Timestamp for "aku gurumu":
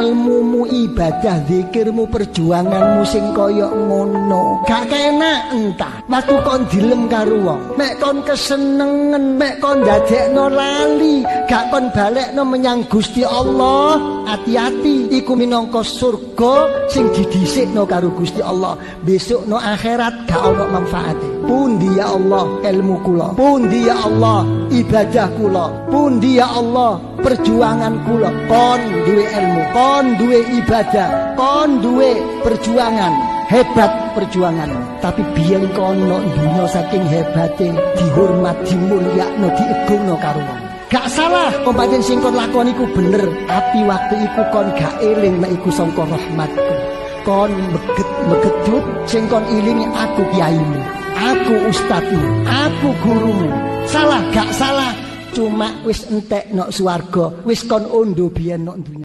52.48-53.50